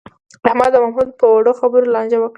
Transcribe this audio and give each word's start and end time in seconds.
احمد 0.47 0.71
او 0.75 0.81
محمود 0.85 1.09
په 1.19 1.25
وړو 1.33 1.51
خبرو 1.59 1.91
لانجه 1.93 2.17
وکړه. 2.19 2.29